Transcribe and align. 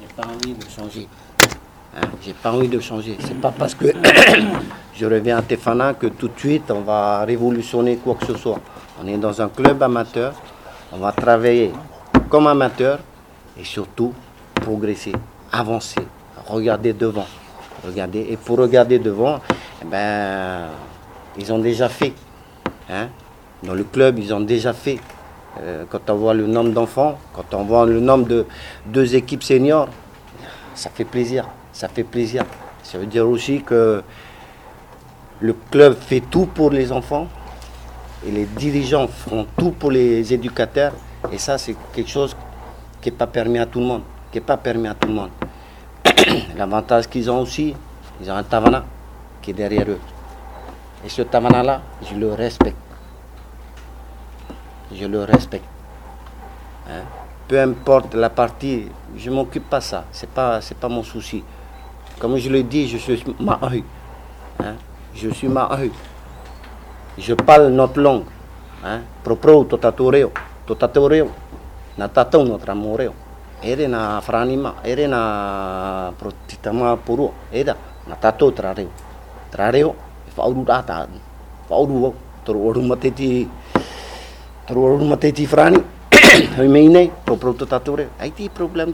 J'ai 0.00 0.08
pas 0.08 0.26
envie 0.26 0.54
de 0.54 0.64
changer. 0.68 1.06
Hein, 1.96 2.00
J'ai 2.20 2.32
pas 2.32 2.50
envie 2.52 2.66
de 2.68 2.80
changer. 2.80 3.16
C'est 3.20 3.40
pas 3.40 3.52
parce 3.56 3.76
que 3.76 3.86
je 4.96 5.06
reviens 5.06 5.36
à 5.38 5.42
Tefana 5.42 5.94
que 5.94 6.08
tout 6.08 6.26
de 6.26 6.36
suite 6.36 6.68
on 6.72 6.80
va 6.80 7.24
révolutionner 7.24 7.96
quoi 7.98 8.16
que 8.16 8.26
ce 8.26 8.36
soit. 8.36 8.58
On 9.00 9.06
est 9.06 9.16
dans 9.16 9.40
un 9.40 9.48
club 9.48 9.80
amateur. 9.84 10.34
On 10.92 10.96
va 10.96 11.12
travailler 11.12 11.70
comme 12.28 12.48
amateur 12.48 12.98
et 13.56 13.62
surtout 13.62 14.12
progresser, 14.56 15.12
avancer, 15.52 16.00
regarder 16.44 16.92
devant. 16.92 17.26
Regarder. 17.86 18.26
Et 18.30 18.36
pour 18.36 18.58
regarder 18.58 18.98
devant, 18.98 19.38
eh 19.80 19.84
ben, 19.84 20.62
ils 21.38 21.52
ont 21.52 21.60
déjà 21.60 21.88
fait. 21.88 22.12
hein. 22.90 23.08
Dans 23.62 23.74
le 23.74 23.84
club, 23.84 24.18
ils 24.18 24.34
ont 24.34 24.40
déjà 24.40 24.72
fait. 24.72 24.98
Euh, 25.62 25.84
quand 25.88 26.10
on 26.10 26.16
voit 26.16 26.34
le 26.34 26.46
nombre 26.46 26.70
d'enfants, 26.70 27.18
quand 27.32 27.54
on 27.54 27.64
voit 27.64 27.86
le 27.86 28.00
nombre 28.00 28.26
de 28.26 28.46
deux 28.86 29.14
équipes 29.14 29.42
seniors, 29.42 29.88
ça 30.74 30.90
fait 30.90 31.04
plaisir. 31.04 31.48
Ça 31.72 31.88
fait 31.88 32.04
plaisir. 32.04 32.44
Ça 32.82 32.98
veut 32.98 33.06
dire 33.06 33.28
aussi 33.28 33.62
que 33.62 34.02
le 35.40 35.54
club 35.70 35.96
fait 35.96 36.20
tout 36.20 36.46
pour 36.46 36.70
les 36.70 36.90
enfants 36.90 37.28
et 38.26 38.30
les 38.30 38.44
dirigeants 38.44 39.06
font 39.06 39.46
tout 39.56 39.70
pour 39.70 39.90
les 39.90 40.32
éducateurs. 40.32 40.92
Et 41.32 41.38
ça, 41.38 41.58
c'est 41.58 41.76
quelque 41.94 42.10
chose 42.10 42.36
qui 43.00 43.10
n'est 43.10 43.16
pas 43.16 43.26
permis 43.26 43.58
à 43.58 43.66
tout 43.66 43.80
le 43.80 43.86
monde. 43.86 44.02
Qui 44.32 44.38
n'est 44.38 44.44
pas 44.44 44.56
permis 44.56 44.88
à 44.88 44.94
tout 44.94 45.08
le 45.08 45.14
monde. 45.14 45.30
L'avantage 46.56 47.08
qu'ils 47.08 47.30
ont 47.30 47.40
aussi, 47.40 47.74
ils 48.20 48.30
ont 48.30 48.34
un 48.34 48.42
Tavana 48.42 48.84
qui 49.40 49.50
est 49.50 49.54
derrière 49.54 49.88
eux. 49.88 49.98
Et 51.04 51.08
ce 51.08 51.22
Tavana-là, 51.22 51.82
je 52.10 52.16
le 52.16 52.32
respecte. 52.32 52.76
Je 54.92 55.06
le 55.06 55.24
respecte. 55.24 55.68
Hein? 56.88 57.04
Peu 57.48 57.60
importe 57.60 58.14
la 58.14 58.30
partie, 58.30 58.88
je 59.16 59.30
ne 59.30 59.34
m'occupe 59.36 59.68
pas 59.68 59.78
de 59.78 59.84
ça. 59.84 60.04
Ce 60.12 60.24
n'est 60.24 60.32
pas, 60.32 60.60
pas 60.80 60.88
mon 60.88 61.02
souci. 61.02 61.44
Comme 62.18 62.36
je 62.36 62.48
le 62.48 62.62
dis, 62.62 62.88
je 62.88 62.98
suis 62.98 63.24
Mahoy. 63.40 63.84
Hein? 64.60 64.74
Je 65.14 65.28
suis 65.30 65.48
Mahoy. 65.48 65.90
Je 67.18 67.34
parle 67.34 67.68
notre 67.68 68.00
langue. 68.00 68.24
Hein? 68.84 69.00
Proprio 69.22 69.64
totatoreo. 69.64 70.32
Totatoreo. 70.66 71.30
Na 71.96 72.08
tatão 72.08 72.44
notre 72.44 72.70
amoreo. 72.70 73.14
Ere 73.62 73.86
na 73.86 74.20
franima. 74.20 74.74
Ere 74.84 75.06
na 75.06 76.12
protitama 76.18 76.96
puro. 76.96 77.32
Eda. 77.52 77.76
Na 78.06 78.16
tatou 78.16 78.52
trareo. 78.52 78.90
Trareo. 79.50 79.94
Fauru 80.34 80.64
data. 80.64 81.08
Fauru. 81.68 82.14
Toro 82.44 82.72
Haïti 88.18 88.48
problème. 88.48 88.92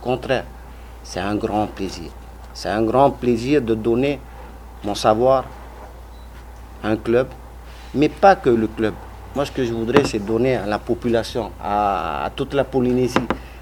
Contraire. 0.00 0.44
C'est 1.04 1.20
un 1.20 1.36
grand 1.36 1.66
plaisir. 1.68 2.10
C'est 2.52 2.68
un 2.70 2.82
grand 2.82 3.10
plaisir 3.10 3.62
de 3.62 3.74
donner 3.74 4.18
mon 4.82 4.94
savoir 4.96 5.44
à 6.82 6.88
un 6.88 6.96
club, 6.96 7.28
mais 7.94 8.08
pas 8.08 8.34
que 8.36 8.50
le 8.50 8.66
club. 8.66 8.94
Moi, 9.34 9.44
ce 9.46 9.52
que 9.52 9.64
je 9.64 9.72
voudrais, 9.72 10.04
c'est 10.04 10.18
donner 10.18 10.56
à 10.56 10.66
la 10.66 10.78
population, 10.78 11.50
à, 11.62 12.28
toute 12.34 12.52
la 12.54 12.64
Polynésie. 12.64 13.14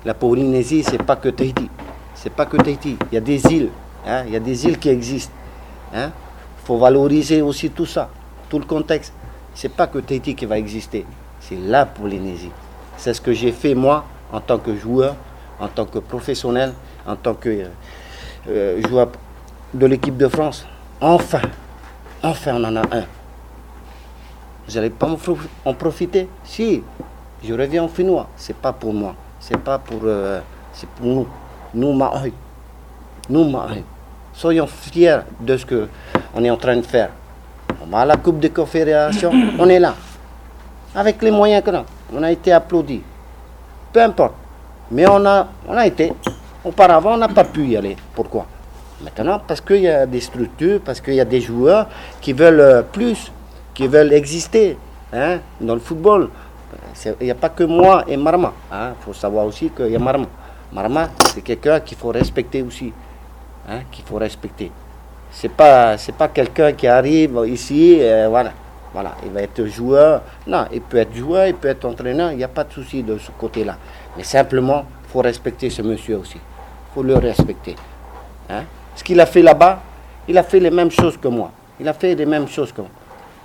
La 0.05 0.14
Polynésie, 0.14 0.83
c'est 0.83 1.03
pas 1.03 1.16
que 1.16 1.28
Tahiti. 1.28 1.69
C'est 2.14 2.33
pas 2.33 2.47
que 2.47 2.56
Tahiti. 2.56 2.97
Il 3.11 3.14
y 3.14 3.19
a 3.19 3.20
des 3.20 3.44
îles. 3.47 3.70
hein, 4.06 4.25
Il 4.27 4.33
y 4.33 4.37
a 4.37 4.41
des 4.41 4.66
îles 4.66 4.78
qui 4.78 4.89
existent. 4.89 5.33
Il 5.94 6.11
faut 6.64 6.78
valoriser 6.78 7.42
aussi 7.42 7.70
tout 7.70 7.87
ça, 7.87 8.09
tout 8.48 8.59
le 8.59 8.64
contexte. 8.64 9.12
C'est 9.55 9.69
pas 9.69 9.86
que 9.86 9.98
Tahiti 9.98 10.34
qui 10.34 10.47
va 10.47 10.58
exister. 10.58 11.05
C'est 11.41 11.56
la 11.56 11.86
Polynésie. 11.86 12.50
C'est 12.97 13.14
ce 13.14 13.20
que 13.20 13.33
j'ai 13.33 13.53
fait 13.53 13.75
moi 13.75 14.05
en 14.33 14.41
tant 14.41 14.59
que 14.59 14.75
joueur, 14.77 15.17
en 15.61 15.69
tant 15.69 15.84
que 15.86 15.98
professionnel, 15.98 16.72
en 17.06 17.17
tant 17.17 17.34
que 17.34 17.48
euh, 17.48 17.69
euh, 18.48 18.83
joueur 18.89 19.09
de 19.75 19.86
l'équipe 19.86 20.17
de 20.17 20.28
France. 20.28 20.67
Enfin, 21.00 21.41
enfin 22.22 22.55
on 22.56 22.64
en 22.64 22.77
a 22.77 22.81
un. 22.81 23.04
Vous 24.69 24.75
n'allez 24.75 24.91
pas 24.91 25.09
en 25.09 25.16
pro- 25.16 25.38
en 25.65 25.75
profiter? 25.75 26.28
Si, 26.44 26.82
je 27.43 27.53
reviens 27.53 27.82
en 27.82 27.88
finnois. 27.88 28.28
C'est 28.37 28.56
pas 28.56 28.72
pour 28.72 28.94
moi. 28.94 29.15
C'est 29.41 29.59
pas 29.59 29.78
pour. 29.78 30.00
euh, 30.05 30.41
c'est 30.72 30.88
pour 30.88 31.06
nous. 31.06 31.26
Nous, 31.75 31.93
Mahoy. 31.93 32.32
Nous, 33.28 33.44
Mahoy. 33.50 33.82
Soyons 34.32 34.66
fiers 34.66 35.19
de 35.41 35.56
ce 35.56 35.66
que 35.66 35.88
on 36.34 36.43
est 36.44 36.50
en 36.50 36.56
train 36.56 36.76
de 36.76 36.82
faire. 36.82 37.10
À 37.93 38.04
la 38.04 38.16
Coupe 38.16 38.38
des 38.38 38.50
Confédérations, 38.50 39.32
on 39.59 39.69
est 39.69 39.78
là. 39.81 39.94
Avec 40.94 41.20
les 41.22 41.31
moyens 41.31 41.65
qu'on 41.65 41.75
a. 41.75 41.84
On 42.15 42.22
a 42.22 42.31
été 42.31 42.53
applaudis. 42.53 43.03
Peu 43.93 44.03
importe. 44.03 44.34
Mais 44.91 45.06
on 45.09 45.25
a, 45.25 45.87
été. 45.87 46.12
Auparavant, 46.65 47.15
on 47.15 47.16
n'a 47.16 47.28
pas 47.28 47.44
pu 47.44 47.65
y 47.66 47.76
aller. 47.76 47.97
Pourquoi? 48.15 48.47
Maintenant, 49.03 49.41
parce 49.47 49.60
qu'il 49.60 49.81
y 49.82 49.88
a 49.88 50.06
des 50.06 50.20
structures, 50.20 50.81
parce 50.84 51.00
qu'il 51.00 51.15
y 51.15 51.20
a 51.20 51.25
des 51.25 51.41
joueurs 51.41 51.88
qui 52.20 52.32
veulent 52.32 52.60
euh, 52.60 52.82
plus, 52.82 53.32
qui 53.75 53.87
veulent 53.88 54.12
exister 54.12 54.76
hein, 55.12 55.38
dans 55.60 55.75
le 55.75 55.81
football. 55.81 56.28
Il 57.20 57.25
n'y 57.25 57.31
a 57.31 57.34
pas 57.34 57.49
que 57.49 57.64
moi 57.64 58.04
et 58.06 58.16
Marma. 58.16 58.53
Il 58.70 58.94
faut 59.04 59.12
savoir 59.14 59.47
aussi 59.47 59.70
qu'il 59.70 59.88
y 59.88 59.97
a 59.97 59.99
Marma. 59.99 60.26
Marma, 60.72 61.09
c'est 61.34 61.43
quelqu'un 61.43 61.81
qu'il 61.81 61.97
faut 61.99 62.09
respecter 62.10 62.62
aussi. 62.62 62.93
hein, 63.69 63.81
qu'il 63.91 64.04
faut 64.04 64.16
respecter. 64.16 64.70
C'est 65.32 65.48
pas, 65.48 65.97
pas 66.19 66.28
quelqu'un 66.28 66.72
qui 66.72 66.87
arrive 66.87 67.41
ici, 67.47 67.98
euh, 68.00 68.28
voilà. 68.28 68.53
Voilà, 68.93 69.12
il 69.25 69.31
va 69.32 69.41
être 69.41 69.65
joueur. 69.65 70.20
Non, 70.47 70.66
il 70.70 70.82
peut 70.82 70.98
être 70.98 71.15
joueur, 71.16 71.47
il 71.47 71.54
peut 71.54 71.69
être 71.69 71.87
entraîneur, 71.87 72.31
il 72.32 72.37
n'y 72.37 72.44
a 72.44 72.48
pas 72.48 72.62
de 72.65 72.72
souci 72.72 73.03
de 73.03 73.16
ce 73.16 73.31
côté-là. 73.31 73.78
Mais 74.16 74.22
simplement, 74.22 74.84
faut 75.09 75.20
respecter 75.22 75.70
ce 75.70 75.81
monsieur 75.81 76.19
aussi. 76.19 76.37
Faut 76.94 77.03
le 77.03 77.16
respecter. 77.16 77.75
Hein? 78.50 78.65
Ce 78.94 79.03
qu'il 79.03 79.19
a 79.19 79.25
fait 79.25 79.41
là-bas, 79.41 79.81
il 80.28 80.37
a 80.37 80.43
fait 80.43 80.60
les 80.60 80.70
mêmes 80.70 80.91
choses 80.91 81.16
que 81.16 81.28
moi. 81.28 81.50
Il 81.81 81.88
a 81.88 81.94
fait 81.94 82.14
les 82.14 82.26
mêmes 82.26 82.47
choses 82.47 82.70
que 82.70 82.82
moi. 82.82 82.91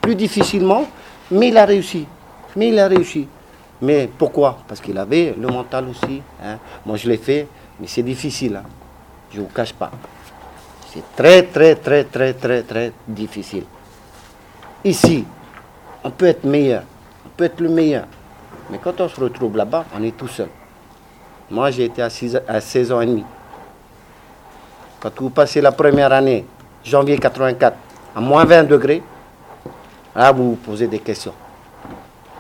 Plus 0.02 0.16
difficilement, 0.16 0.84
mais 1.32 1.48
il 1.48 1.58
a 1.58 1.64
réussi. 1.66 2.06
Mais 2.58 2.68
il 2.68 2.78
a 2.80 2.90
réussi. 2.90 3.26
Mais 3.82 4.10
pourquoi? 4.18 4.58
Parce 4.68 4.82
qu'il 4.82 4.98
avait 4.98 5.34
le 5.40 5.48
mental 5.48 5.86
aussi. 5.88 6.22
hein. 6.44 6.58
Moi, 6.86 6.98
je 6.98 7.08
l'ai 7.08 7.18
fait, 7.18 7.48
mais 7.80 7.88
c'est 7.88 8.04
difficile. 8.04 8.58
hein. 8.58 8.68
Je 9.32 9.38
ne 9.40 9.44
vous 9.46 9.50
cache 9.54 9.74
pas. 9.74 9.92
C'est 10.98 11.16
très, 11.16 11.44
très, 11.44 11.76
très, 11.76 12.04
très, 12.06 12.34
très, 12.34 12.64
très 12.64 12.92
difficile. 13.08 13.66
Ici, 14.84 15.26
on 16.04 16.10
peut 16.10 16.26
être 16.26 16.44
meilleur. 16.44 16.82
On 17.24 17.30
peut 17.38 17.44
être 17.44 17.60
le 17.60 17.70
meilleur. 17.70 18.06
Mais 18.72 18.80
quand 18.84 19.00
on 19.00 19.08
se 19.08 19.22
retrouve 19.22 19.58
là-bas, 19.58 19.86
on 19.96 20.02
est 20.02 20.18
tout 20.18 20.28
seul. 20.28 20.48
Moi, 21.52 21.70
j'ai 21.70 21.86
été 21.86 22.02
à, 22.02 22.10
à 22.48 22.62
16 22.62 22.92
ans 22.92 23.02
et 23.02 23.06
demi. 23.06 23.24
Quand 25.00 25.12
vous 25.20 25.30
passez 25.30 25.62
la 25.62 25.72
première 25.72 26.12
année, 26.12 26.48
janvier 26.84 27.20
84, 27.20 27.78
à 28.16 28.20
moins 28.20 28.46
20 28.46 28.64
degrés, 28.64 29.04
là, 30.16 30.32
vous 30.32 30.50
vous 30.52 30.56
posez 30.56 30.88
des 30.88 31.00
questions. 31.00 31.34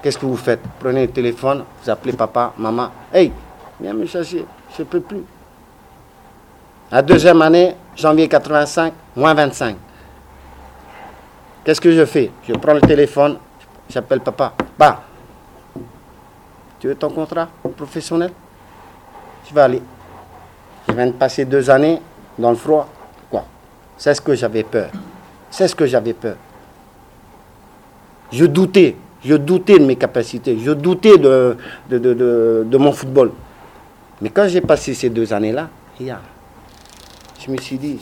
Qu'est-ce 0.01 0.17
que 0.17 0.25
vous 0.25 0.35
faites? 0.35 0.61
Prenez 0.79 1.05
le 1.05 1.11
téléphone, 1.11 1.63
vous 1.83 1.89
appelez 1.91 2.13
papa, 2.13 2.53
maman. 2.57 2.89
Hey, 3.13 3.31
viens 3.79 3.93
me 3.93 4.07
chercher, 4.07 4.45
je 4.75 4.81
ne 4.81 4.87
peux 4.87 5.01
plus. 5.01 5.23
La 6.89 7.01
deuxième 7.01 7.41
année, 7.41 7.75
janvier 7.95 8.29
85, 8.29 8.93
moins 9.15 9.33
25. 9.33 9.75
Qu'est-ce 11.63 11.81
que 11.81 11.91
je 11.91 12.05
fais? 12.05 12.31
Je 12.47 12.53
prends 12.53 12.73
le 12.73 12.79
téléphone, 12.79 13.37
j'appelle 13.89 14.21
papa. 14.21 14.53
Bah, 14.79 15.03
tu 16.79 16.87
veux 16.87 16.95
ton 16.95 17.09
contrat 17.09 17.49
professionnel? 17.75 18.31
Je 19.49 19.53
vais 19.53 19.61
aller. 19.61 19.81
Je 20.87 20.93
viens 20.93 21.07
de 21.07 21.11
passer 21.11 21.43
deux 21.43 21.69
années 21.69 22.01
dans 22.39 22.51
le 22.51 22.55
froid. 22.55 22.87
Quoi? 23.29 23.43
C'est 23.97 24.13
ce 24.13 24.21
que 24.21 24.33
j'avais 24.33 24.63
peur. 24.63 24.89
C'est 25.49 25.67
ce 25.67 25.75
que 25.75 25.85
j'avais 25.85 26.13
peur. 26.13 26.35
Je 28.31 28.45
doutais. 28.45 28.95
Je 29.25 29.35
doutais 29.35 29.77
de 29.79 29.85
mes 29.85 29.97
capacités. 29.97 30.57
Je 30.57 30.71
doutais 30.71 31.17
de, 31.17 32.77
mon 32.77 32.93
football. 32.93 33.31
Mais 34.21 34.29
quand 34.29 34.47
j'ai 34.47 34.61
passé 34.61 34.93
ces 34.93 35.09
deux 35.09 35.33
années-là, 35.33 35.67
regarde, 35.99 36.21
je 37.47 37.53
me 37.53 37.57
suis 37.57 37.77
dit, 37.77 37.99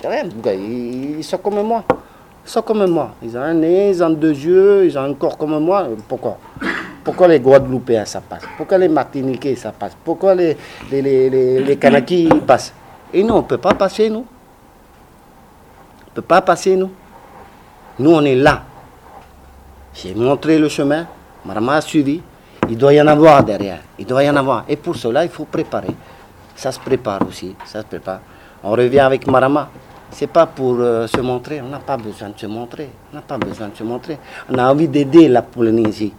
quand 0.00 0.08
même, 0.08 0.30
gars, 0.42 0.54
ils, 0.54 1.22
sont 1.22 1.38
comme 1.38 1.62
moi. 1.62 1.84
Ils 2.44 2.50
sont 2.50 2.62
comme 2.62 2.86
moi. 2.86 3.10
Ils 3.22 3.36
ont 3.36 3.42
un 3.42 3.54
nez, 3.54 3.90
ils 3.90 4.02
ont 4.02 4.10
deux 4.10 4.32
yeux, 4.32 4.86
ils 4.86 4.96
ont 4.96 5.02
un 5.02 5.14
corps 5.14 5.36
comme 5.36 5.58
moi. 5.58 5.86
Pourquoi? 6.08 6.38
Pourquoi 7.04 7.28
les 7.28 7.40
Guadeloupéens, 7.40 8.04
ça 8.06 8.20
passe? 8.20 8.42
Pourquoi 8.56 8.78
les 8.78 8.88
Martiniquais, 8.88 9.54
ça 9.56 9.72
passe? 9.72 9.96
Pourquoi 10.02 10.34
les, 10.34 10.56
les, 10.90 11.02
les, 11.02 11.30
les, 11.30 11.62
les 11.62 11.76
Kanakis, 11.76 12.24
ils 12.24 12.40
passent? 12.40 12.72
Et 13.12 13.22
nous, 13.22 13.34
on 13.34 13.38
ne 13.38 13.42
peut 13.42 13.58
pas 13.58 13.74
passer, 13.74 14.08
nous. 14.08 14.20
On 14.20 16.10
ne 16.10 16.14
peut 16.14 16.22
pas 16.22 16.40
passer, 16.40 16.76
nous. 16.76 16.90
Nous, 17.98 18.10
on 18.10 18.24
est 18.24 18.34
là. 18.34 18.62
J'ai 19.94 20.14
montré 20.14 20.58
le 20.58 20.68
chemin, 20.68 21.06
Marama 21.44 21.76
a 21.76 21.80
suivi. 21.80 22.22
Il 22.68 22.78
doit 22.78 22.92
y 22.92 23.00
en 23.00 23.06
avoir 23.06 23.42
derrière. 23.42 23.80
Il 23.98 24.06
doit 24.06 24.22
y 24.22 24.30
en 24.30 24.36
avoir. 24.36 24.64
Et 24.68 24.76
pour 24.76 24.94
cela, 24.96 25.24
il 25.24 25.30
faut 25.30 25.44
préparer. 25.44 25.94
Ça 26.54 26.70
se 26.72 26.78
prépare 26.78 27.20
aussi. 27.26 27.54
Ça 27.64 27.80
se 27.80 27.86
prépare. 27.86 28.20
On 28.62 28.72
revient 28.72 29.00
avec 29.00 29.26
Marama. 29.26 29.68
C'est 30.10 30.26
pas 30.26 30.46
pour 30.46 30.76
euh, 30.80 31.06
se 31.06 31.20
montrer. 31.20 31.60
On 31.60 31.68
n'a 31.68 31.78
pas 31.78 31.96
besoin 31.96 32.30
de 32.30 32.38
se 32.38 32.46
montrer. 32.46 32.88
On 33.12 33.16
n'a 33.16 33.22
pas 33.22 33.38
besoin 33.38 33.68
de 33.68 33.76
se 33.76 33.84
montrer. 33.84 34.18
On 34.50 34.58
a 34.58 34.70
envie 34.70 34.88
d'aider 34.88 35.28
la 35.28 35.42
Polynésie. 35.42 36.12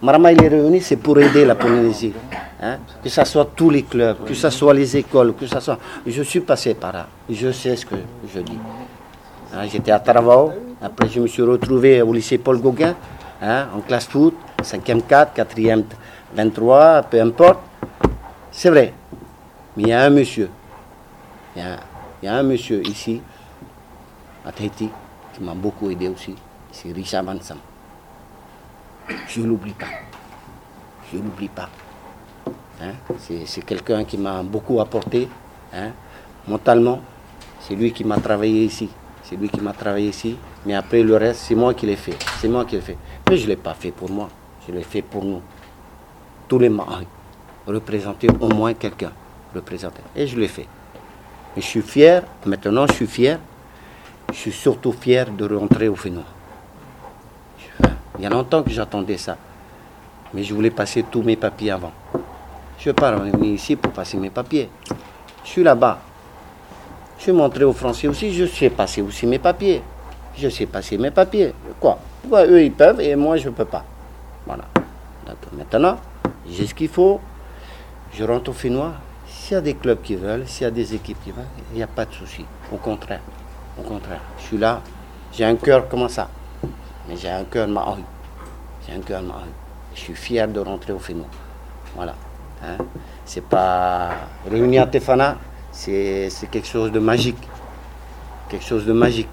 Marama, 0.00 0.32
il 0.32 0.42
est 0.42 0.48
revenu, 0.48 0.80
c'est 0.80 0.96
pour 0.96 1.18
aider 1.20 1.44
la 1.44 1.54
Polynésie. 1.54 2.12
Hein. 2.60 2.78
Que 3.02 3.08
ce 3.08 3.24
soit 3.24 3.48
tous 3.54 3.70
les 3.70 3.84
clubs, 3.84 4.24
que 4.26 4.34
ce 4.34 4.50
soit 4.50 4.74
les 4.74 4.96
écoles, 4.96 5.32
que 5.34 5.46
ce 5.46 5.60
soit. 5.60 5.78
Je 6.04 6.22
suis 6.22 6.40
passé 6.40 6.74
par 6.74 6.92
là. 6.92 7.06
Je 7.30 7.52
sais 7.52 7.76
ce 7.76 7.86
que 7.86 7.94
je 8.34 8.40
dis. 8.40 8.58
Hein, 9.54 9.66
j'étais 9.70 9.92
à 9.92 10.00
Taravao. 10.00 10.52
Après, 10.82 11.08
je 11.08 11.20
me 11.20 11.28
suis 11.28 11.42
retrouvé 11.42 12.02
au 12.02 12.12
lycée 12.12 12.38
Paul 12.38 12.58
Gauguin, 12.60 12.96
hein, 13.40 13.66
en 13.76 13.80
classe 13.80 14.06
foot, 14.06 14.34
5e 14.60 15.02
4, 15.02 15.36
4e 15.36 15.84
23, 16.34 17.02
peu 17.02 17.20
importe. 17.20 17.60
C'est 18.50 18.70
vrai. 18.70 18.92
Mais 19.76 19.84
il 19.84 19.88
y 19.90 19.92
a 19.92 20.02
un 20.02 20.10
monsieur. 20.10 20.50
Il 21.54 21.62
y 22.22 22.28
a, 22.28 22.34
un 22.34 22.42
monsieur 22.42 22.80
ici, 22.86 23.20
à 24.44 24.52
Tahiti, 24.52 24.88
qui 25.34 25.42
m'a 25.42 25.54
beaucoup 25.54 25.90
aidé 25.90 26.08
aussi. 26.08 26.34
C'est 26.70 26.92
Richard 26.92 27.24
Vansam. 27.24 27.58
Je 29.28 29.40
ne 29.40 29.46
l'oublie 29.46 29.74
pas. 29.74 29.86
Je 31.10 31.18
ne 31.18 31.24
l'oublie 31.24 31.48
pas. 31.48 31.68
Hein? 32.80 32.92
C'est 33.18 33.62
quelqu'un 33.62 34.04
qui 34.04 34.16
m'a 34.16 34.42
beaucoup 34.42 34.80
apporté 34.80 35.28
hein? 35.74 35.90
mentalement. 36.48 37.00
C'est 37.60 37.74
lui 37.74 37.92
qui 37.92 38.04
m'a 38.04 38.16
travaillé 38.18 38.64
ici. 38.64 38.88
C'est 39.22 39.36
lui 39.36 39.50
qui 39.50 39.60
m'a 39.60 39.72
travaillé 39.72 40.08
ici. 40.08 40.36
Mais 40.64 40.74
après 40.74 41.02
le 41.02 41.16
reste, 41.16 41.40
c'est 41.40 41.54
moi 41.54 41.74
qui 41.74 41.84
l'ai 41.86 41.96
fait. 41.96 42.16
C'est 42.40 42.48
moi 42.48 42.64
qui 42.64 42.76
l'ai 42.76 42.80
fait. 42.80 42.96
Mais 43.28 43.36
je 43.36 43.44
ne 43.44 43.48
l'ai 43.48 43.56
pas 43.56 43.74
fait 43.74 43.90
pour 43.90 44.10
moi. 44.10 44.28
Je 44.66 44.72
l'ai 44.72 44.82
fait 44.82 45.02
pour 45.02 45.24
nous. 45.24 45.42
Tous 46.48 46.58
les 46.58 46.70
maris. 46.70 47.06
Représenter 47.66 48.28
au 48.40 48.48
moins 48.48 48.72
quelqu'un. 48.72 49.12
Représenter. 49.54 50.02
Et 50.16 50.26
je 50.26 50.38
l'ai 50.38 50.48
fait. 50.48 50.66
Mais 51.54 51.62
je 51.62 51.66
suis 51.66 51.82
fier. 51.82 52.22
Maintenant, 52.46 52.86
je 52.86 52.94
suis 52.94 53.06
fier. 53.06 53.38
Je 54.32 54.38
suis 54.38 54.52
surtout 54.52 54.92
fier 54.92 55.30
de 55.30 55.54
rentrer 55.54 55.88
au 55.88 55.94
Fénois. 55.94 56.24
Il 58.18 58.24
y 58.24 58.26
a 58.26 58.30
longtemps 58.30 58.62
que 58.62 58.70
j'attendais 58.70 59.18
ça. 59.18 59.36
Mais 60.32 60.44
je 60.44 60.54
voulais 60.54 60.70
passer 60.70 61.04
tous 61.10 61.22
mes 61.22 61.36
papiers 61.36 61.70
avant. 61.70 61.92
Je 62.78 62.88
ne 62.88 62.92
vais 62.92 62.92
pas 62.94 63.12
revenir 63.16 63.44
ici 63.44 63.76
pour 63.76 63.92
passer 63.92 64.16
mes 64.16 64.30
papiers. 64.30 64.70
Je 65.44 65.48
suis 65.48 65.62
là-bas. 65.62 66.00
Je 67.18 67.22
suis 67.24 67.32
montré 67.32 67.64
aux 67.64 67.72
Français 67.72 68.08
aussi, 68.08 68.32
je 68.32 68.46
sais 68.46 68.70
passer 68.70 69.02
aussi 69.02 69.26
mes 69.26 69.38
papiers. 69.38 69.82
Je 70.36 70.48
sais 70.48 70.66
passer 70.66 70.98
mes 70.98 71.10
papiers. 71.10 71.52
Quoi? 71.78 71.98
Eux, 72.32 72.62
ils 72.62 72.72
peuvent 72.72 73.00
et 73.00 73.14
moi, 73.14 73.36
je 73.36 73.48
ne 73.48 73.54
peux 73.54 73.64
pas? 73.64 73.84
Voilà. 74.46 74.64
Maintenant, 75.52 75.98
j'ai 76.48 76.66
ce 76.66 76.74
qu'il 76.74 76.88
faut. 76.88 77.20
Je 78.14 78.24
rentre 78.24 78.50
au 78.50 78.52
Finnois. 78.52 78.94
S'il 79.52 79.56
y 79.56 79.58
a 79.58 79.60
des 79.60 79.74
clubs 79.74 80.00
qui 80.00 80.14
veulent, 80.14 80.48
s'il 80.48 80.62
y 80.62 80.66
a 80.66 80.70
des 80.70 80.94
équipes 80.94 81.22
qui 81.22 81.30
veulent, 81.30 81.44
il 81.72 81.76
n'y 81.76 81.82
a 81.82 81.86
pas 81.86 82.06
de 82.06 82.12
souci. 82.14 82.42
Au 82.72 82.78
contraire. 82.78 83.20
Au 83.78 83.82
contraire. 83.82 84.22
Je 84.38 84.44
suis 84.44 84.56
là. 84.56 84.80
J'ai 85.30 85.44
un 85.44 85.56
cœur 85.56 85.90
comme 85.90 86.08
ça. 86.08 86.30
Mais 87.06 87.18
j'ai 87.18 87.28
un 87.28 87.44
cœur 87.44 87.68
de 87.68 87.74
J'ai 88.86 88.94
un 88.94 89.00
cœur 89.00 89.20
de 89.20 89.28
Je 89.94 90.00
suis 90.00 90.14
fier 90.14 90.48
de 90.48 90.58
rentrer 90.58 90.94
au 90.94 90.98
Finnois. 90.98 91.26
Voilà. 91.94 92.14
Hein? 92.64 92.78
C'est 93.26 93.44
pas. 93.44 94.12
Réunir 94.50 94.90
Tefana, 94.90 95.36
c'est 95.70 96.30
quelque 96.50 96.66
chose 96.66 96.90
de 96.90 96.98
magique. 96.98 97.46
Quelque 98.48 98.64
chose 98.64 98.86
de 98.86 98.94
magique. 98.94 99.28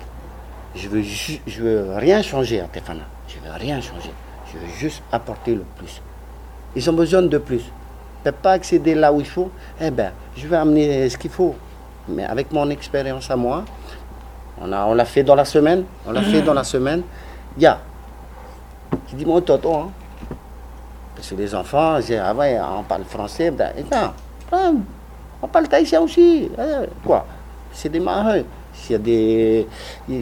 Je 0.75 0.89
veux, 0.89 1.01
je 1.01 1.63
veux 1.63 1.95
rien 1.95 2.21
changer 2.21 2.59
à 2.59 2.65
Tefana. 2.65 3.03
Je 3.29 3.35
veux 3.35 3.55
rien 3.55 3.79
changer. 3.79 4.11
Je 4.51 4.57
veux 4.57 4.67
juste 4.79 5.01
apporter 5.13 5.55
le 5.55 5.63
plus. 5.77 6.01
Ils 6.75 6.89
ont 6.89 6.93
besoin 6.93 7.21
de 7.21 7.37
plus. 7.37 7.63
Ne 8.19 8.31
peuvent 8.31 8.41
pas 8.41 8.51
accéder 8.53 8.95
là 8.95 9.11
où 9.13 9.19
il 9.19 9.27
faut. 9.27 9.49
Eh 9.79 9.91
bien, 9.91 10.11
je 10.35 10.47
vais 10.47 10.57
amener 10.57 11.09
ce 11.09 11.17
qu'il 11.17 11.31
faut. 11.31 11.55
Mais 12.07 12.25
avec 12.25 12.51
mon 12.51 12.69
expérience 12.69 13.29
à 13.31 13.35
moi, 13.35 13.63
on 14.61 14.67
l'a 14.67 14.87
on 14.87 15.05
fait 15.05 15.23
dans 15.23 15.35
la 15.35 15.45
semaine. 15.45 15.85
On 16.07 16.11
l'a 16.11 16.21
fait 16.21 16.41
dans 16.41 16.53
la 16.53 16.63
semaine. 16.63 17.03
Il 17.55 17.63
y 17.63 17.65
a. 17.65 17.79
Qui 19.07 19.15
dit 19.15 19.25
mon 19.25 19.39
toto, 19.41 19.73
hein. 19.73 19.91
Parce 21.15 21.29
que 21.29 21.35
les 21.35 21.53
enfants, 21.53 21.95
avant, 22.23 22.79
on 22.79 22.83
parle 22.83 23.03
français, 23.03 23.51
ben, 23.51 23.73
on 25.41 25.47
parle 25.47 25.67
thaïsien 25.67 26.01
aussi. 26.01 26.49
Hein, 26.57 26.85
quoi 27.05 27.25
C'est 27.73 27.89
des 27.89 27.99
marins. 27.99 28.41
S'il 28.73 28.93
y 28.93 28.95
a 28.95 28.97
des, 28.99 29.67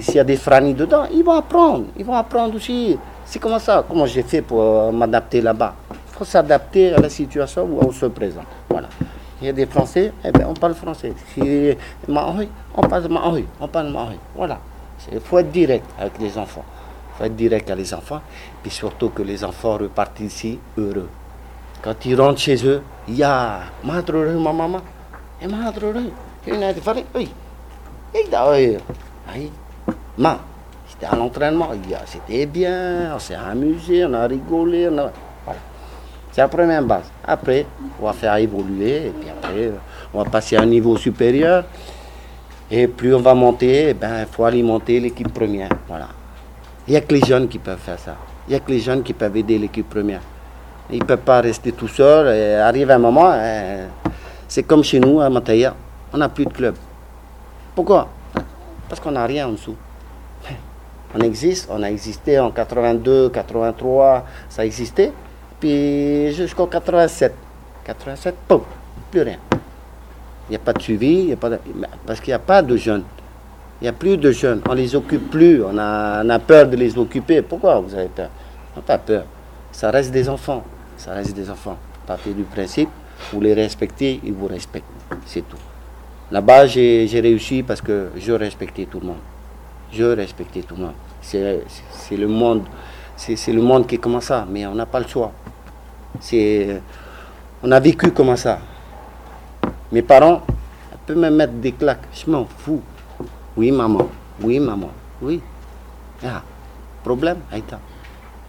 s'il 0.02 0.16
y 0.16 0.20
a 0.20 0.24
des 0.24 0.38
franis 0.38 0.74
dedans, 0.74 1.06
ils 1.14 1.24
vont 1.24 1.34
apprendre. 1.34 1.86
Ils 1.98 2.06
vont 2.06 2.16
apprendre 2.16 2.56
aussi. 2.56 2.98
C'est 3.26 3.40
comment 3.40 3.60
ça 3.60 3.84
Comment 3.88 4.06
j'ai 4.06 4.24
fait 4.24 4.42
pour 4.42 4.62
euh, 4.62 4.92
m'adapter 4.92 5.42
là-bas? 5.42 5.76
Faut 6.18 6.26
s'adapter 6.26 6.94
à 6.94 7.00
la 7.00 7.10
situation 7.10 7.64
où 7.64 7.80
on 7.82 7.92
se 7.92 8.06
présente. 8.08 8.46
Voilà. 8.70 8.90
Il 9.42 9.48
y 9.48 9.50
a 9.50 9.54
des 9.54 9.68
Français, 9.68 10.12
eh 10.24 10.32
ben, 10.32 10.48
on 10.48 10.54
parle 10.54 10.74
français. 10.74 11.14
Si 11.34 11.76
on 12.08 12.82
parle 12.82 13.08
Maori. 13.08 13.46
On 13.60 13.68
parle 13.68 13.90
Maori. 13.92 14.18
Voilà. 14.36 14.60
Il 15.12 15.20
faut 15.20 15.38
être 15.38 15.52
direct 15.52 15.86
avec 16.00 16.18
les 16.20 16.36
enfants 16.38 16.66
faut 17.18 17.24
être 17.24 17.36
direct 17.36 17.70
à 17.70 17.76
les 17.76 17.94
enfants, 17.94 18.22
puis 18.62 18.72
surtout 18.72 19.10
que 19.10 19.24
les 19.24 19.44
enfants 19.44 19.78
repartent 19.78 20.20
ici 20.20 20.60
heureux. 20.78 21.10
Quand 21.82 22.06
ils 22.06 22.20
rentrent 22.20 22.40
chez 22.40 22.66
eux, 22.66 22.82
il 23.08 23.16
y 23.16 23.24
a 23.24 23.62
ma 23.84 24.02
ma 24.02 24.54
maman, 24.54 24.82
et 25.42 25.48
ma 25.48 25.72
il 26.50 26.64
a 26.64 26.74
fait, 26.74 27.06
oui, 27.14 27.30
oui, 28.14 29.52
ma, 30.18 30.40
c'était 30.88 31.06
à 31.08 31.16
l'entraînement, 31.16 31.70
c'était 32.06 32.46
bien, 32.46 33.14
on 33.16 33.20
s'est 33.20 33.36
amusé, 33.36 34.06
on 34.06 34.14
a 34.14 34.28
rigolé, 34.28 34.88
on 34.90 34.98
a... 34.98 35.12
C'est 36.38 36.44
la 36.44 36.50
première 36.50 36.84
base. 36.84 37.10
Après, 37.26 37.66
on 38.00 38.06
va 38.06 38.14
faire 38.14 38.36
évoluer, 38.36 39.08
et 39.08 39.10
puis 39.10 39.28
après, 39.28 39.72
on 40.14 40.24
va 40.24 40.30
passer 40.30 40.56
à 40.56 40.62
un 40.62 40.68
niveau 40.68 40.96
supérieur. 40.96 41.64
Et 42.70 42.86
plus 42.86 43.16
on 43.16 43.22
va 43.22 43.34
monter, 43.34 43.90
il 43.90 43.96
ben, 43.96 44.24
faut 44.32 44.46
alimenter 44.46 45.00
l'équipe 45.00 45.34
première. 45.34 45.70
Voilà. 45.88 46.10
Il 46.88 46.92
n'y 46.92 46.98
a 46.98 47.02
que 47.02 47.16
les 47.16 47.22
jeunes 47.22 47.48
qui 47.48 47.58
peuvent 47.58 47.80
faire 47.80 47.98
ça. 47.98 48.18
Il 48.48 48.52
n'y 48.52 48.56
a 48.56 48.60
que 48.60 48.70
les 48.70 48.78
jeunes 48.78 49.02
qui 49.02 49.14
peuvent 49.14 49.36
aider 49.36 49.58
l'équipe 49.58 49.90
première. 49.90 50.22
Ils 50.92 51.00
ne 51.00 51.06
peuvent 51.06 51.18
pas 51.26 51.42
rester 51.42 51.72
tout 51.72 51.88
seuls. 51.88 52.28
Arrive 52.62 52.92
un 52.92 53.00
moment, 53.00 53.32
hein, 53.32 53.88
c'est 54.48 54.62
comme 54.62 54.84
chez 54.84 55.00
nous 55.00 55.20
à 55.20 55.32
Mataya, 55.32 55.74
on 56.14 56.20
n'a 56.20 56.30
plus 56.30 56.46
de 56.46 56.54
club. 56.54 56.76
Pourquoi? 57.74 58.10
Parce 58.88 59.02
qu'on 59.02 59.10
n'a 59.10 59.26
rien 59.26 59.48
en 59.48 59.54
dessous. 59.54 59.76
On 61.16 61.20
existe, 61.22 61.68
on 61.72 61.82
a 61.82 61.90
existé 61.90 62.38
en 62.38 62.52
82, 62.52 63.30
83, 63.30 64.26
ça 64.50 64.64
existait. 64.64 65.12
Puis 65.60 66.34
jusqu'en 66.34 66.68
87. 66.68 67.34
87, 67.86 68.36
pouf, 68.48 68.64
plus 69.12 69.22
rien. 69.22 69.38
Il 70.48 70.52
n'y 70.52 70.56
a 70.56 70.60
pas 70.60 70.74
de 70.74 70.82
suivi, 70.82 71.32
a 71.32 71.36
pas 71.36 71.52
parce 72.06 72.20
qu'il 72.20 72.32
n'y 72.32 72.36
a 72.36 72.40
pas 72.40 72.62
de 72.62 72.76
jeunes. 72.76 73.04
Il 73.80 73.84
n'y 73.84 73.88
a 73.90 73.94
plus 73.94 74.18
de 74.18 74.32
jeunes, 74.32 74.62
on 74.68 74.72
ne 74.72 74.78
les 74.78 74.96
occupe 74.96 75.30
plus, 75.30 75.64
on 75.64 75.78
a, 75.78 76.40
peur 76.40 76.68
de 76.68 76.76
les 76.76 76.98
occuper. 76.98 77.42
Pourquoi 77.42 77.80
vous 77.80 77.94
avez 77.94 78.08
peur? 78.08 78.30
On 78.76 78.80
n'a 78.80 78.82
pas 78.82 78.98
peur. 78.98 79.24
Ça 79.72 79.92
reste 79.92 80.12
des 80.12 80.28
enfants, 80.28 80.64
ça 80.98 81.14
reste 81.14 81.36
des 81.36 81.50
enfants. 81.50 81.78
Partir 82.06 82.34
du 82.34 82.44
principe, 82.44 82.90
vous 83.32 83.42
les 83.42 83.54
respectez, 83.54 84.20
ils 84.24 84.34
vous 84.34 84.48
respectent. 84.48 84.86
C'est 85.26 85.48
tout. 85.48 85.58
Là-bas, 86.32 86.66
j'ai 86.66 87.20
réussi 87.22 87.64
parce 87.64 87.82
que 87.82 88.10
je 88.18 88.32
respectais 88.32 88.86
tout 88.86 89.00
le 89.00 89.08
monde. 89.08 89.24
Je 89.94 90.04
respectais 90.04 90.62
tout 90.62 90.76
le 90.76 90.84
monde. 90.84 90.94
C'est 91.22 92.18
le 92.18 92.28
monde, 92.28 92.64
c'est 93.18 93.52
le 93.52 93.62
monde 93.62 93.88
qui 93.88 93.96
est 93.96 93.98
comme 93.98 94.22
ça, 94.22 94.46
mais 94.48 94.66
on 94.68 94.76
n'a 94.76 94.86
pas 94.86 95.00
le 95.00 95.08
choix. 95.08 95.32
On 97.64 97.72
a 97.72 97.80
vécu 97.80 98.12
comme 98.12 98.36
ça. 98.38 98.60
Mes 99.92 100.02
parents 100.02 100.44
peuvent 101.06 101.18
me 101.18 101.30
mettre 101.30 101.54
des 101.54 101.72
claques, 101.72 102.08
je 102.14 102.30
m'en 102.30 102.46
fous. 102.46 102.82
Oui, 103.56 103.72
maman. 103.72 104.08
Oui, 104.42 104.60
maman. 104.60 104.92
Oui. 105.22 105.42
Ah, 106.24 106.44
problème, 107.04 107.40
Aïta. 107.52 107.80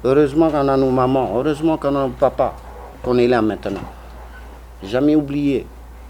Heureusement 0.04 0.50
qu'on 0.50 0.68
a 0.68 0.76
nos 0.76 0.90
mamans, 0.90 1.32
heureusement 1.34 1.76
qu'on 1.78 1.96
a 1.96 2.06
nos 2.06 2.10
papas, 2.10 2.54
qu'on 3.02 3.16
est 3.18 3.26
là 3.26 3.40
maintenant. 3.40 3.80
Jamais 4.82 5.16
oublié 5.16 5.66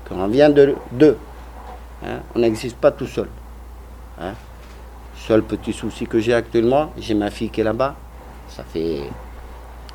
qu'on 0.09 0.27
vient 0.27 0.51
de 0.51 0.75
deux. 0.93 1.17
Hein? 2.05 2.19
On 2.35 2.41
n'existe 2.41 2.77
pas 2.77 2.91
tout 2.91 3.07
seul. 3.07 3.29
Hein? 4.21 4.33
Seul 5.17 5.43
petit 5.43 5.73
souci 5.73 6.07
que 6.07 6.19
j'ai 6.19 6.35
actuellement, 6.35 6.93
j'ai 6.99 7.15
ma 7.15 7.31
fille 7.31 7.51
qui 7.51 7.61
est 7.61 7.65
là-bas. 7.65 7.95
Ça 8.49 8.65
fait, 8.65 9.03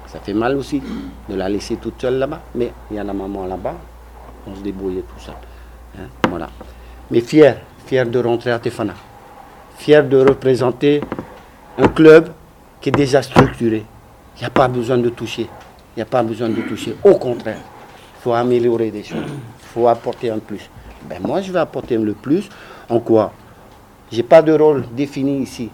ça 0.08 0.20
fait 0.20 0.34
mal 0.34 0.56
aussi 0.56 0.82
de 1.30 1.36
la 1.36 1.50
laisser 1.50 1.78
toute 1.78 2.00
seule 2.00 2.20
là-bas. 2.20 2.42
Mais 2.56 2.72
il 2.92 2.98
y 2.98 3.00
a 3.00 3.04
la 3.04 3.14
maman 3.14 3.46
là-bas. 3.46 3.76
On 4.48 4.56
se 4.56 4.62
débrouille 4.62 5.02
tout 5.02 5.20
seul. 5.20 5.36
Hein? 5.98 6.08
Voilà. 6.30 6.50
Mais 7.12 7.22
fier, 7.22 7.58
fier 7.86 8.06
de 8.06 8.20
rentrer 8.20 8.52
à 8.52 8.60
Tefana, 8.60 8.94
fier 9.78 10.08
de 10.08 10.18
représenter 10.18 11.02
un 11.78 11.88
club 11.88 12.30
qui 12.82 12.90
est 12.90 12.94
déjà 12.94 13.22
structuré. 13.22 13.86
Il 14.36 14.40
n'y 14.40 14.46
a 14.46 14.50
pas 14.50 14.68
besoin 14.68 14.98
de 14.98 15.10
toucher. 15.10 15.44
Il 15.96 16.00
n'y 16.00 16.04
a 16.04 16.06
pas 16.06 16.24
besoin 16.24 16.50
de 16.50 16.62
toucher. 16.62 16.96
Au 17.04 17.16
contraire, 17.16 17.60
il 17.60 18.22
faut 18.22 18.34
améliorer 18.34 18.92
des 18.92 19.04
choses. 19.04 19.20
Il 19.28 19.66
faut 19.66 19.88
apporter 19.88 20.30
un 20.30 20.40
plus. 20.40 20.70
Ben 21.08 21.22
moi, 21.22 21.42
je 21.42 21.52
vais 21.52 21.60
apporter 21.60 21.98
le 21.98 22.14
plus. 22.14 22.50
En 22.90 23.00
quoi? 23.00 23.32
Je 24.12 24.18
n'ai 24.18 24.24
pas 24.24 24.42
de 24.42 24.54
rôle 24.54 24.86
défini 24.92 25.42
ici. 25.42 25.70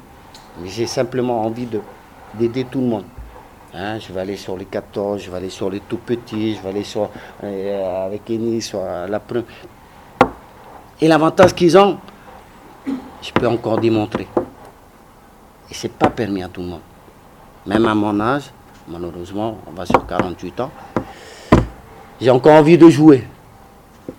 Mais 0.62 0.69
j'ai 0.69 0.88
simplement 0.88 1.43
envie 1.43 1.65
d'aider 2.33 2.65
tout 2.65 2.79
le 2.81 2.88
monde. 2.88 3.05
Hein, 3.74 4.00
je 4.00 4.12
vais 4.12 4.21
aller 4.21 4.38
sur 4.38 4.57
les 4.57 4.65
14, 4.65 5.21
je 5.21 5.29
vais 5.29 5.38
aller 5.38 5.50
sur 5.50 5.69
les 5.69 5.79
tout 5.81 5.98
petits, 5.98 6.55
je 6.55 6.62
vais 6.62 6.69
aller 6.69 6.83
sur, 6.83 7.09
euh, 7.43 8.05
avec 8.05 8.29
Ennis, 8.29 8.62
sur 8.62 8.81
la 8.81 9.19
première. 9.19 9.45
Et 11.00 11.07
l'avantage 11.07 11.53
qu'ils 11.53 11.77
ont, 11.77 11.98
je 12.88 13.31
peux 13.33 13.48
encore 13.48 13.79
démontrer. 13.79 14.27
Et 15.69 15.74
ce 15.74 15.88
n'est 15.88 15.93
pas 15.93 16.09
permis 16.09 16.41
à 16.41 16.48
tout 16.48 16.62
le 16.62 16.67
monde. 16.67 16.81
Même 17.67 17.86
à 17.86 17.93
mon 17.93 18.19
âge, 18.19 18.51
Malheureusement, 18.89 19.59
on 19.67 19.71
va 19.71 19.86
sur 19.86 20.03
48 20.07 20.62
ans. 20.62 20.71
J'ai 22.19 22.31
encore 22.31 22.53
envie 22.53 22.75
de 22.75 22.89
jouer. 22.89 23.24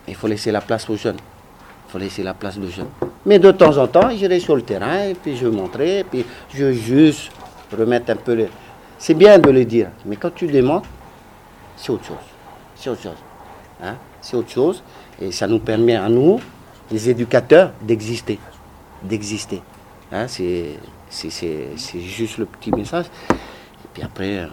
Il 0.07 0.15
faut 0.15 0.27
laisser 0.27 0.49
la 0.49 0.61
place 0.61 0.89
aux 0.89 0.95
jeunes. 0.95 1.17
Il 1.17 1.91
faut 1.91 1.97
laisser 1.97 2.23
la 2.23 2.33
place 2.33 2.57
aux 2.57 2.69
jeunes. 2.69 2.87
Mais 3.25 3.37
de 3.37 3.51
temps 3.51 3.77
en 3.77 3.87
temps, 3.87 4.09
j'irai 4.11 4.39
sur 4.39 4.55
le 4.55 4.61
terrain 4.61 5.03
et 5.03 5.13
puis 5.13 5.35
je 5.35 5.47
montrer, 5.47 5.99
et 5.99 6.03
puis 6.05 6.25
je 6.53 6.71
juste 6.71 7.31
remettre 7.75 8.11
un 8.11 8.15
peu 8.15 8.35
le... 8.35 8.47
C'est 8.97 9.13
bien 9.13 9.39
de 9.39 9.49
le 9.49 9.65
dire, 9.65 9.89
mais 10.05 10.15
quand 10.15 10.33
tu 10.33 10.47
demandes, 10.47 10.83
c'est 11.75 11.91
autre 11.91 12.05
chose. 12.05 12.17
C'est 12.75 12.89
autre 12.89 13.01
chose. 13.01 13.17
Hein? 13.81 13.95
C'est 14.21 14.37
autre 14.37 14.51
chose. 14.51 14.83
Et 15.19 15.31
ça 15.31 15.47
nous 15.47 15.59
permet 15.59 15.95
à 15.95 16.09
nous, 16.09 16.39
les 16.91 17.09
éducateurs, 17.09 17.71
d'exister. 17.81 18.39
D'exister. 19.03 19.61
Hein? 20.11 20.27
C'est 20.27 20.77
juste 21.99 22.37
le 22.37 22.45
petit 22.45 22.71
message. 22.71 23.05
Et 23.31 23.87
puis 23.93 24.03
après, 24.03 24.39
euh, 24.39 24.47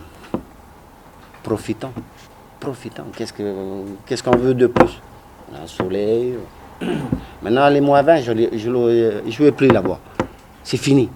profitons. 1.43 1.93
Profitons. 2.61 3.05
Qu'est-ce 3.17 3.33
qu'on 3.33 3.85
ce 4.09 4.23
qu'on 4.23 4.37
veut 4.37 4.55
de 4.55 4.67
plus? 4.67 5.01
Un 5.55 5.67
soleil. 5.67 6.35
Maintenant, 7.43 7.69
les 7.69 7.81
moins 7.81 8.03
20, 8.03 8.21
je 8.23 8.33
ne 8.33 9.45
vais 9.45 9.53
plus 9.53 9.69
l'avoir. 9.69 10.01
C'est 10.63 10.77
fini. 10.77 11.09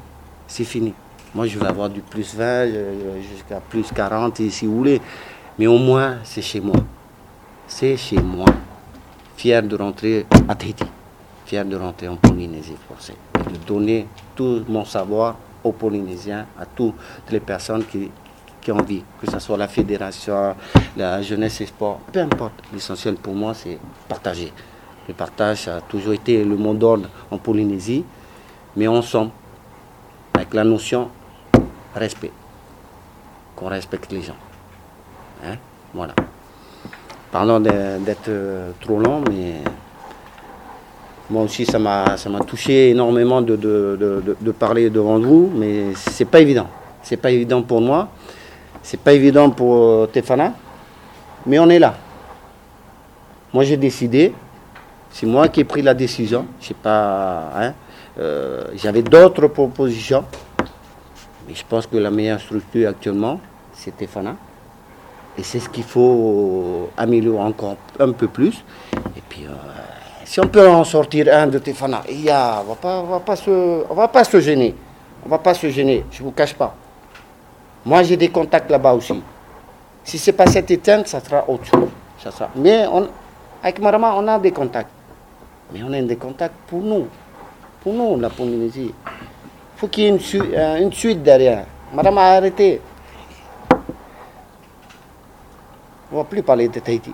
C'est 0.47 0.65
fini. 0.65 0.95
Moi, 1.35 1.47
je 1.47 1.59
vais 1.59 1.65
avoir 1.67 1.89
du 1.89 2.03
plus 2.03 2.35
20 2.35 2.45
euh, 2.45 3.23
jusqu'à 3.23 3.59
plus 3.61 3.91
40 3.91 4.37
si 4.51 4.67
vous 4.67 4.77
voulez. 4.77 5.01
Mais 5.59 5.67
au 5.67 5.79
moins, 5.79 6.19
c'est 6.25 6.43
chez 6.43 6.61
moi. 6.61 6.77
C'est 7.67 7.97
chez 7.97 8.21
moi. 8.21 8.45
Fier 9.37 9.63
de 9.63 9.75
rentrer 9.75 10.27
à 10.47 10.55
Tahiti. 10.55 10.85
Fier 11.47 11.65
de 11.65 11.75
rentrer 11.75 12.09
en 12.09 12.17
Polynésie 12.17 12.77
française. 12.87 13.17
Et 13.39 13.51
de 13.51 13.57
donner 13.67 14.07
tout 14.37 14.63
mon 14.69 14.85
savoir 14.85 15.37
aux 15.65 15.73
Polynésiens, 15.73 16.45
à 16.61 16.67
toutes 16.67 16.97
les 17.31 17.41
personnes 17.41 17.85
qui, 17.87 18.11
qui 18.61 18.71
ont 18.71 18.79
envie. 18.79 19.03
Que 19.19 19.31
ce 19.31 19.39
soit 19.39 19.57
la 19.57 19.69
fédération, 19.69 20.55
la 20.99 21.23
jeunesse 21.23 21.63
et 21.63 21.67
sport, 21.67 22.01
peu 22.13 22.21
importe. 22.21 22.63
L'essentiel 22.75 23.15
pour 23.15 23.33
moi, 23.33 23.55
c'est 23.55 23.79
partager. 24.07 24.53
Le 25.09 25.15
partage 25.15 25.67
a 25.69 25.81
toujours 25.81 26.13
été 26.13 26.45
le 26.45 26.57
mot 26.57 26.75
d'ordre 26.75 27.09
en 27.31 27.39
Polynésie, 27.39 28.05
mais 28.77 28.87
ensemble, 28.87 29.31
avec 30.35 30.53
la 30.53 30.65
notion 30.65 31.09
respect. 31.95 32.33
Qu'on 33.57 33.69
respecte 33.69 34.13
les 34.13 34.23
gens. 34.23 34.37
Hein? 35.45 35.57
Voilà. 35.95 36.15
Pardon 37.31 37.61
d'être 37.61 38.29
euh, 38.29 38.71
trop 38.81 38.99
long, 38.99 39.23
mais 39.29 39.63
moi 41.31 41.45
aussi, 41.45 41.65
ça 41.65 41.79
m'a 41.79 42.17
touché 42.47 42.91
énormément 42.91 43.41
de, 43.41 44.53
parler 44.59 44.91
devant 44.91 45.19
vous, 45.19 45.51
mais 45.55 45.95
c'est 45.95 46.27
pas 46.27 46.41
évident. 46.41 46.67
C'est 47.03 47.17
pas 47.17 47.31
évident 47.31 47.63
pour 47.63 47.81
moi. 47.81 48.09
C'est 48.83 49.01
pas 49.01 49.13
évident 49.13 49.49
pour 49.51 49.77
euh, 49.77 50.07
Tefana, 50.13 50.53
mais 51.47 51.59
on 51.59 51.71
est 51.71 51.79
là. 51.79 51.95
Moi, 53.55 53.65
j'ai 53.65 53.77
décidé, 53.77 54.33
c'est 55.11 55.27
moi 55.27 55.49
qui 55.49 55.61
ai 55.61 55.65
pris 55.65 55.83
la 55.83 55.95
décision. 55.95 56.47
Je 56.61 56.69
sais 56.69 56.75
pas. 56.75 57.51
Hein, 57.57 57.75
euh, 58.19 58.65
j'avais 58.77 59.03
d'autres 59.03 59.47
propositions. 59.47 60.25
Mais 61.47 61.55
je 61.55 61.65
pense 61.69 61.87
que 61.87 61.97
la 61.97 62.11
meilleure 62.11 62.41
structure 62.41 62.89
actuellement, 62.89 63.41
c'est 63.73 63.97
Tefana. 63.97 64.37
Et 65.37 65.43
c'est 65.43 65.61
ce 65.61 65.69
qu'il 65.69 65.85
faut 65.85 66.91
améliorer 66.97 67.43
encore 67.43 67.77
un 67.99 68.13
peu 68.13 68.29
plus. 68.29 68.63
Et 69.17 69.23
puis, 69.29 69.47
euh, 69.47 69.53
si 70.25 70.41
on 70.41 70.49
peut 70.49 70.69
en 70.69 70.85
sortir 70.85 71.27
un 71.33 71.47
de 71.47 71.59
Tefana, 71.59 72.03
on 72.09 72.13
ne 72.13 73.11
va, 73.11 73.21
pas 73.21 73.37
se, 73.37 73.95
va 73.95 74.09
pas 74.09 74.25
se 74.25 74.41
gêner. 74.41 74.75
On 75.25 75.29
va 75.29 75.39
pas 75.39 75.55
se 75.55 75.69
gêner, 75.71 76.05
je 76.11 76.21
ne 76.21 76.25
vous 76.27 76.33
cache 76.33 76.55
pas. 76.55 76.75
Moi, 77.85 78.03
j'ai 78.03 78.17
des 78.17 78.29
contacts 78.29 78.71
là-bas 78.71 78.93
aussi. 78.93 79.21
Si 80.05 80.19
ce 80.19 80.31
n'est 80.31 80.37
pas 80.37 80.47
cette 80.47 80.71
éteinte, 80.71 81.09
ça 81.09 81.21
sera 81.21 81.45
autre 81.49 81.65
chose. 81.65 81.89
Ça. 82.19 82.51
Mais 82.55 82.87
on, 82.87 83.09
avec 83.63 83.81
Marama, 83.81 84.15
on 84.17 84.27
a 84.29 84.39
des 84.39 84.53
contacts. 84.53 84.91
Mais 85.73 85.81
on 85.83 85.93
a 85.93 86.01
des 86.03 86.17
contacts 86.17 86.55
pour 86.67 86.81
nous. 86.81 87.07
Pour 87.83 87.95
nous, 87.95 88.21
la 88.21 88.31
Polynésie. 88.31 88.93
Faut 89.83 89.89
qu'il 89.89 90.05
y 90.05 90.07
ait 90.07 90.11
une, 90.11 90.55
euh, 90.55 90.77
une, 90.81 90.93
suite 90.93 91.25
derrière. 91.25 91.67
Madame 91.93 92.17
a 92.19 92.37
arrêté. 92.37 92.81
On 96.09 96.19
ne 96.19 96.23
va 96.23 96.25
plus 96.25 96.41
parler 96.41 96.69
de 96.69 96.79
Tahiti. 96.79 97.13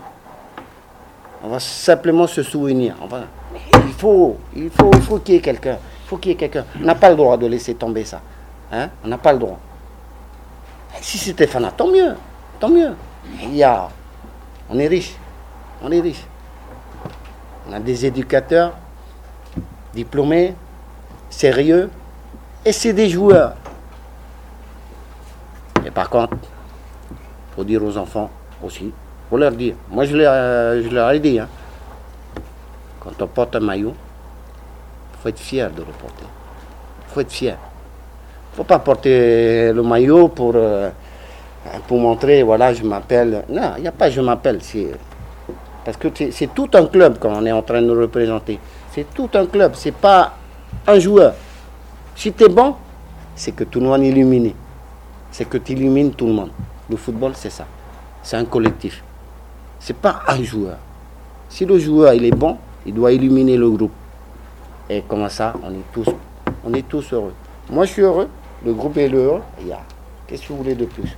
On 1.43 1.49
va 1.49 1.61
simplement 1.61 2.27
se 2.27 2.43
souvenir. 2.43 2.95
il 3.87 3.93
faut, 3.95 4.37
il 4.55 4.69
faut, 4.69 4.91
il 4.93 5.01
faut 5.01 5.19
qu'il 5.19 5.37
y 5.37 5.39
ait 5.39 5.41
quelqu'un. 5.41 5.79
Il 6.05 6.09
faut 6.09 6.19
qu'il 6.19 6.33
y 6.33 6.35
ait 6.35 6.37
quelqu'un. 6.37 6.67
On 6.79 6.85
n'a 6.85 6.95
pas 6.95 7.09
le 7.09 7.17
droit 7.17 7.39
de 7.39 7.47
laisser 7.47 7.75
tomber 7.75 8.05
ça. 8.05 8.21
Hein? 8.71 8.91
On 9.03 9.09
n'a 9.09 9.17
pas 9.17 9.33
le 9.33 9.39
droit. 9.39 9.59
Si 11.01 11.17
c'était 11.17 11.47
Fana, 11.47 11.71
tant 11.71 11.91
mieux. 11.91 12.17
Tant 12.61 12.69
mieux. 12.69 12.93
Il 13.45 13.57
y 13.57 13.63
a, 13.63 13.89
on 14.69 14.79
est 14.79 14.89
riche. 14.89 15.15
On 15.83 15.91
est 15.91 16.01
riche. 16.01 16.27
On 17.67 17.73
a 17.73 17.81
des 17.81 18.05
éducateurs 18.05 18.75
diplômés, 19.95 20.55
sérieux, 21.31 21.89
et 22.65 22.73
c'est 22.73 22.93
des 22.93 23.09
joueurs. 23.09 23.55
Et 25.85 25.91
par 25.91 26.11
contre, 26.11 26.35
il 27.13 27.55
faut 27.55 27.65
dire 27.65 27.83
aux 27.83 27.97
enfants 27.97 28.31
aussi, 28.63 28.87
il 28.87 28.93
faut 29.31 29.39
leur 29.39 29.53
dire. 29.53 29.75
Moi, 29.91 30.05
je 30.05 30.17
leur, 30.17 30.33
euh, 30.35 30.83
je 30.83 30.89
leur 30.89 31.11
ai 31.11 31.21
dit, 31.21 31.39
hein. 31.39 31.49
quand 33.01 33.23
on 33.23 33.27
porte 33.27 33.57
un 33.57 33.61
maillot, 33.61 33.95
il 35.13 35.23
faut 35.23 35.29
être 35.29 35.39
fier 35.39 35.71
de 35.71 35.79
le 35.79 35.85
porter. 35.85 36.25
Il 37.07 37.15
faut 37.15 37.21
être 37.21 37.33
fier. 37.33 37.57
Il 37.57 38.53
ne 38.53 38.57
faut 38.57 38.65
pas 38.65 38.79
porter 38.81 39.73
le 39.73 39.83
maillot 39.83 40.29
pour, 40.29 40.53
euh, 40.57 40.91
pour 41.87 41.99
montrer, 41.99 42.43
voilà, 42.43 42.75
je 42.75 42.83
m'appelle. 42.83 43.45
Non, 43.49 43.73
il 43.77 43.83
n'y 43.83 43.89
a 43.89 43.93
pas 43.93 44.11
je 44.11 44.21
m'appelle. 44.21 44.61
Parce 45.85 45.97
que 45.97 46.09
c'est 46.31 46.55
tout 46.55 46.69
un 46.75 46.87
club 46.87 47.19
qu'on 47.19 47.47
est 47.47 47.53
en 47.53 47.63
train 47.63 47.81
de 47.81 47.91
représenter. 47.91 48.59
C'est 48.93 49.07
tout 49.15 49.31
un 49.35 49.47
club, 49.47 49.73
c'est 49.75 49.95
pas 49.95 50.35
un 50.87 50.99
joueur. 50.99 51.35
Si 52.19 52.33
tu 52.33 52.43
es 52.43 52.49
bon, 52.49 52.75
c'est 53.37 53.53
que 53.53 53.63
tout 53.63 53.79
le 53.79 53.87
monde 53.87 54.03
est 54.03 54.09
illuminé. 54.09 54.53
C'est 55.31 55.49
que 55.49 55.57
tu 55.57 55.71
illumines 55.71 56.11
tout 56.11 56.27
le 56.27 56.33
monde. 56.33 56.51
Le 56.91 56.97
football, 56.97 57.31
c'est 57.37 57.49
ça. 57.49 57.65
C'est 58.25 58.37
un 58.37 58.45
collectif. 58.45 59.05
C'est 59.79 59.95
pas 59.95 60.23
un 60.27 60.43
joueur. 60.43 60.79
Si 61.49 61.65
le 61.65 61.79
joueur 61.79 62.15
il 62.15 62.25
est 62.25 62.35
bon, 62.35 62.57
il 62.85 62.93
doit 62.93 63.13
illuminer 63.13 63.57
le 63.57 63.71
groupe. 63.71 63.93
Et 64.91 65.03
comme 65.03 65.29
ça, 65.29 65.53
on 65.63 65.71
est 65.71 65.93
tous, 65.93 66.09
on 66.65 66.75
est 66.75 66.89
tous 66.89 67.13
heureux. 67.13 67.35
Moi, 67.71 67.85
je 67.85 67.93
suis 67.93 68.03
heureux. 68.03 68.29
Le 68.67 68.73
groupe 68.75 68.97
est 68.97 69.09
heureux. 69.09 69.43
Qu'est-ce 70.27 70.43
que 70.43 70.49
vous 70.49 70.59
voulez 70.59 70.75
de 70.75 70.87
plus? 70.87 71.17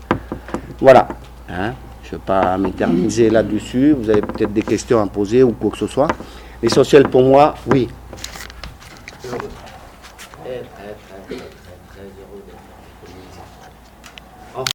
Voilà. 0.78 1.08
Hein 1.48 1.72
je 2.02 2.10
ne 2.10 2.20
vais 2.20 2.24
pas 2.26 2.58
m'éterniser 2.58 3.30
là-dessus. 3.30 3.94
Vous 3.98 4.10
avez 4.10 4.20
peut-être 4.20 4.52
des 4.52 4.60
questions 4.60 5.00
à 5.00 5.06
poser 5.06 5.44
ou 5.44 5.52
quoi 5.52 5.70
que 5.70 5.78
ce 5.78 5.86
soit. 5.86 6.08
L'essentiel 6.62 7.08
pour 7.08 7.22
moi, 7.22 7.54
oui. 7.72 7.88